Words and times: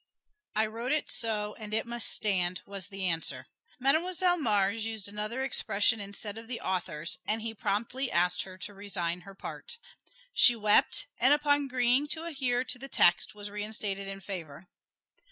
"I 0.55 0.65
wrote 0.65 0.91
it 0.93 1.11
so 1.11 1.53
and 1.59 1.75
it 1.75 1.85
must 1.85 2.07
stand," 2.07 2.61
was 2.65 2.87
the 2.87 3.05
answer. 3.05 3.45
Mademoiselle 3.79 4.35
Mars 4.39 4.83
used 4.83 5.07
another 5.07 5.43
expression 5.43 5.99
instead 5.99 6.39
of 6.39 6.47
the 6.47 6.59
author's, 6.59 7.19
and 7.27 7.43
he 7.43 7.53
promptly 7.53 8.11
asked 8.11 8.41
her 8.41 8.57
to 8.57 8.73
resign 8.73 9.21
her 9.21 9.35
part. 9.35 9.77
She 10.33 10.55
wept, 10.55 11.05
and 11.19 11.35
upon 11.35 11.65
agreeing 11.65 12.07
to 12.17 12.23
adhere 12.23 12.63
to 12.63 12.79
the 12.79 12.87
text 12.89 13.35
was 13.35 13.51
reinstated 13.51 14.07
in 14.07 14.21
favor. 14.21 14.67